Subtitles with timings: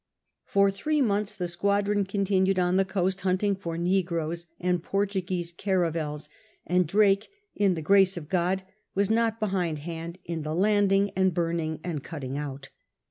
[0.45, 6.27] For three months the squadron continued on the coast hunting for negroes and Portuguese caravels,
[6.65, 8.63] and Drake, in the Grace of God,
[8.95, 12.69] was not behindhand in landing and burning and cutting out.